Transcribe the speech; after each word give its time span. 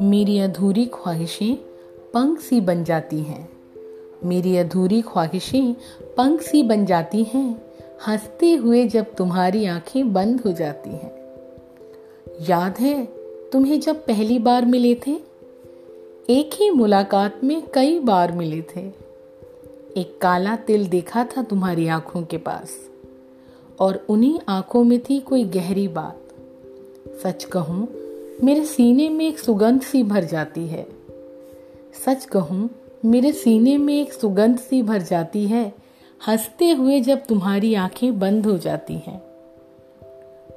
मेरी 0.00 0.38
अधूरी 0.38 0.86
ख्वाहिशें 0.86 1.56
पंख 2.14 2.40
सी 2.40 2.60
बन 2.60 2.84
जाती 2.84 3.18
हैं। 3.18 3.48
मेरी 4.24 4.56
अधूरी 4.56 5.02
ख्वाहिशें 5.02 5.74
पंख 6.16 6.40
सी 6.40 6.62
बन 6.62 6.86
जाती 6.86 7.22
हैं, 7.22 7.62
हँसते 8.06 8.52
हुए 8.52 8.84
जब 8.84 9.14
तुम्हारी 9.14 9.66
आँखें 9.66 10.12
बंद 10.12 10.40
हो 10.40 10.52
जाती 10.52 10.90
हैं। 10.90 11.16
याद 12.48 12.78
है 12.78 13.08
तुम्हें 13.52 13.80
जब 13.80 13.96
पहली 13.96 14.38
बार 14.38 14.64
मिले 14.64 14.94
थे? 14.94 15.12
एक 16.30 16.50
ही 16.54 16.70
मुलाकात 16.70 17.44
में 17.44 17.62
कई 17.74 17.98
बार 17.98 18.32
मिले 18.32 18.62
थे। 18.62 18.92
एक 19.96 20.18
काला 20.20 20.56
तिल 20.56 20.86
देखा 20.86 21.24
था 21.24 21.42
तुम्हारी 21.42 21.88
आँखों 21.88 22.22
के 22.22 22.36
पास। 22.36 22.91
और 23.82 24.04
उन्हीं 24.08 24.38
आँखों 24.48 24.84
में 24.84 24.98
थी 25.00 25.18
कोई 25.20 25.44
गहरी 25.44 25.88
बात। 25.88 26.18
सच 27.22 27.44
कहूँ, 27.44 27.88
मेरे 28.44 28.64
सीने 28.64 29.08
में 29.08 29.26
एक 29.28 29.38
सुगंध 29.38 29.80
सी 29.80 30.02
भर 30.02 30.24
जाती 30.24 30.66
है। 30.66 30.86
सच 32.04 32.24
कहूँ, 32.24 32.68
मेरे 33.04 33.32
सीने 33.32 33.76
में 33.78 33.94
एक 34.02 34.12
सुगंध 34.12 34.58
सी 34.58 34.82
भर 34.82 35.02
जाती 35.02 35.46
है, 35.46 35.72
हँसते 36.20 36.70
हुए 36.70 37.00
जब 37.00 37.24
तुम्हारी 37.26 37.74
आँखें 37.74 38.18
बंद 38.18 38.46
हो 38.46 38.58
जाती 38.58 38.94
हैं। 38.94 39.18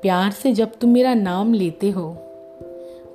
प्यार 0.02 0.32
से 0.32 0.52
जब 0.54 0.72
तुम 0.76 0.90
मेरा 0.90 1.14
नाम 1.14 1.54
लेते 1.54 1.90
हो, 1.90 2.10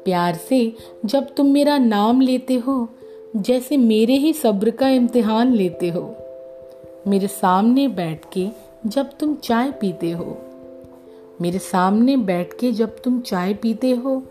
प्यार 0.05 0.35
से 0.35 0.73
जब 1.05 1.35
तुम 1.35 1.47
मेरा 1.47 1.79
नाम 1.79 2.21
लेते 2.21 2.55
हो, 2.55 2.89
जैसे 3.37 3.77
मेरे 3.77 4.15
ही 4.15 4.33
सब्र 4.33 4.71
का 4.71 4.89
इम्तिहान 4.89 5.53
लेते 5.53 5.89
हो, 5.89 6.03
मेरे 7.07 7.27
सामने 7.27 7.89
बैठ 7.89 8.25
के 8.33 8.70
जब 8.87 9.19
तुम 9.19 9.35
चाय 9.35 9.71
पीते 9.71 10.11
हो। 10.11 10.39
मेरे 11.41 11.59
सामने 11.59 12.17
बैठ 12.17 12.53
के 12.61 12.73
जब 12.73 13.03
तुम 13.03 13.21
चाय 13.21 13.55
पीते 13.55 13.91
हो, 13.91 14.23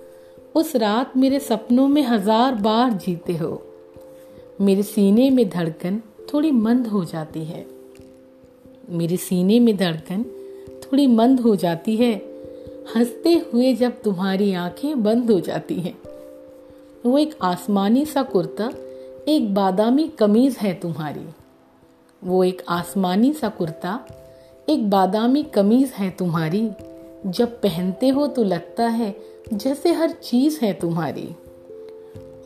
उस 0.55 0.75
रात 0.75 1.17
मेरे 1.17 1.39
सपनों 1.39 1.88
में 1.88 2.02
हज़ार 2.02 2.56
बार 2.56 2.91
जीते 2.91 3.36
हो। 3.36 3.64
मेरे 4.61 4.83
सीने 4.83 5.30
में 5.30 5.50
धड़कन 5.50 6.02
थोड़ी 6.33 6.52
मंद 6.52 6.88
हो 6.88 7.06
जाती 7.06 7.44
है। 7.44 7.67
मेरे 8.89 9.17
सीने 9.17 9.59
में 9.59 9.78
धड़कन 9.78 10.23
थोड़ी 10.84 11.08
मंद 11.08 11.39
हो 11.39 11.56
जाती 11.56 11.95
है। 11.95 12.16
हँसते 12.95 13.45
हुए 13.53 13.73
जब 13.73 14.02
तुम्हारी 14.02 14.53
आँखें 14.53 15.03
बंद 15.03 15.31
हो 15.31 15.39
जाती 15.39 15.75
हैं। 15.75 15.97
वो 17.06 17.17
एक 17.17 17.36
आसमानी 17.41 18.06
सा 18.06 18.23
कुर्ता, 18.23 18.72
एक 19.28 19.53
बादामी 19.53 20.08
कमीज 20.08 20.58
है 20.58 20.73
तुम्हारी। 20.73 21.25
वो 22.23 22.44
एक 22.44 22.61
आसमानी 22.69 23.34
सा 23.34 23.50
कुर्ता 23.50 24.06
एक 24.70 24.89
बादामी 24.89 25.44
कमीज 25.44 25.89
है 25.89 26.09
तुम्हारी। 26.12 26.72
जब 27.25 27.62
पहनते 27.62 28.09
हो 28.09 28.28
तो 28.28 28.44
लगता 28.44 28.88
है 28.88 29.16
जैसे 29.53 29.94
हर 29.94 30.09
चीज़ 30.09 30.59
है 30.66 30.73
तुम्हारी। 30.73 31.36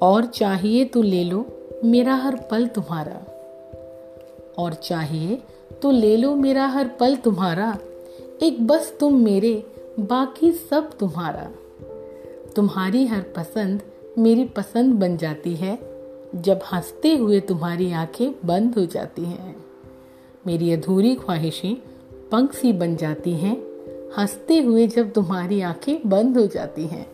और 0.01 0.25
चाहिए 0.25 0.85
तो 0.85 1.01
ले 1.01 1.23
लो, 1.23 1.45
मेरा 1.83 2.15
हर 2.15 2.35
पल 2.51 2.67
तुम्हारा। 2.67 3.21
और 4.57 4.73
चाहिए 4.73 5.41
तो 5.81 5.91
ले 5.91 6.17
लो, 6.17 6.35
मेरा 6.35 6.67
हर 6.67 6.87
पल 6.87 7.15
तुम्हारा। 7.15 7.77
एक 8.43 8.67
बस 8.67 8.97
तुम 8.99 9.19
मेरे, 9.19 9.63
बाकी 9.99 10.51
सब 10.51 10.97
तुम्हारा। 10.97 11.51
तुम्हारी 12.55 13.05
हर 13.05 13.21
पसंद 13.21 13.81
मेरी 14.17 14.45
पसंद 14.45 14.93
बन 14.93 15.17
जाती 15.17 15.55
है। 15.55 15.79
जब 16.35 16.59
हँसते 16.71 17.15
हुए 17.15 17.39
तुम्हारी 17.39 17.91
आँखें 17.91 18.31
बंद 18.45 18.75
हो 18.75 18.85
जाती 18.85 19.21
हैं। 19.21 19.55
मेरी 20.47 20.71
अधूरी 20.71 21.15
ख्वाहिशें 21.15 21.92
पंख 22.33 22.53
सी 22.53 22.73
बन 22.73 22.95
जाती 22.95 23.31
हैं 23.31 23.55
हँसते 24.17 24.59
हुए 24.61 24.87
जब 24.87 25.11
तुम्हारी 25.11 25.61
आँखें 25.61 26.09
बंद 26.09 26.37
हो 26.37 26.47
जाती 26.47 26.87
हैं। 26.87 27.12